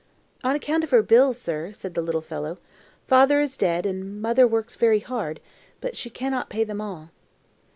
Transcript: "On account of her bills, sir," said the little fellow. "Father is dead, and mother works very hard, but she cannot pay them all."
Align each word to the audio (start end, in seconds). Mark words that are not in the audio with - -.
"On 0.43 0.55
account 0.55 0.83
of 0.83 0.89
her 0.89 1.03
bills, 1.03 1.37
sir," 1.37 1.73
said 1.73 1.93
the 1.93 2.01
little 2.01 2.23
fellow. 2.23 2.57
"Father 3.07 3.39
is 3.39 3.55
dead, 3.55 3.85
and 3.85 4.19
mother 4.19 4.47
works 4.47 4.75
very 4.75 5.01
hard, 5.01 5.39
but 5.79 5.95
she 5.95 6.09
cannot 6.09 6.49
pay 6.49 6.63
them 6.63 6.81
all." 6.81 7.11